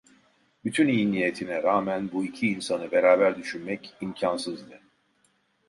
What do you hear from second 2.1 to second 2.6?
bu iki